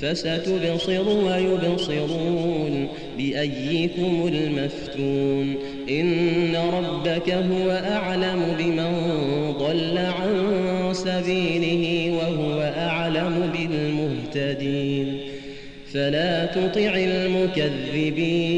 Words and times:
فستبصر 0.00 1.08
ويبصرون 1.08 2.88
بأيكم 3.18 4.30
المفتون 4.32 5.56
إن 5.90 6.56
ربك 6.56 7.30
هو 7.30 7.70
أعلم 7.70 8.56
بمن 8.58 8.92
ضل 9.58 9.98
عن 9.98 10.30
سبيله 10.92 12.12
وهو 12.16 12.60
أعلم 12.76 13.52
بالمهتدين 13.52 15.20
فلا 15.92 16.46
تطع 16.46 16.94
المكذبين 16.96 18.50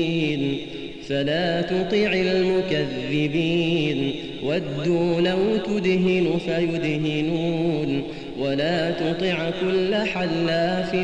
فلا 1.09 1.63
تطع 1.63 2.13
المكذبين. 2.13 4.13
ودوا 4.45 5.21
لو 5.21 5.39
تدهن 5.67 6.39
فيدهنون. 6.47 8.03
ولا 8.39 8.91
تطع 8.91 9.51
كل 9.61 9.95
حلاف 9.95 10.95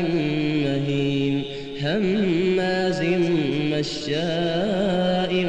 مهين. 0.63 1.41
هماز 1.81 3.03
مشاء 3.71 5.45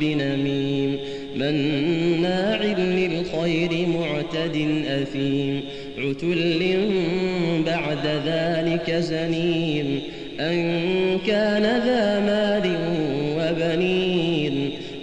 بنميم. 0.00 0.96
مناع 1.36 2.64
للخير 2.64 3.86
معتد 3.86 4.84
أثيم. 5.02 5.60
عتل 5.98 6.78
بعد 7.66 8.06
ذلك 8.26 8.90
زنيم. 8.90 10.00
أن 10.40 10.80
كان 11.26 11.62
ذا 11.62 12.20
مال 12.20 12.76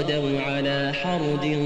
وغدوا 0.00 0.40
على 0.40 0.92
حرد 1.02 1.58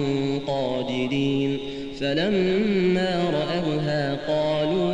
قادرين. 0.46 1.58
فلما 2.00 3.24
رأوها 3.32 4.16
قالوا 4.28 4.92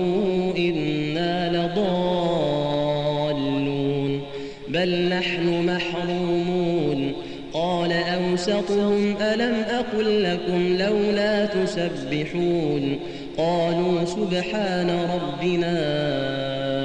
إنا 0.58 1.52
لضالون. 1.52 4.20
بل 4.68 5.08
نحن 5.08 5.66
محرومون. 5.66 7.12
قال 7.52 7.92
أوسطهم 7.92 9.14
ألم 9.20 9.54
أقل 9.70 10.22
لكم 10.22 10.76
لولا 10.78 11.46
تسبحون؟ 11.46 12.98
قالوا 13.38 14.04
سبحان 14.04 14.90
ربنا 14.90 15.76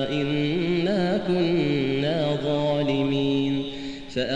إنا 0.10 1.22
كنا 1.28 1.75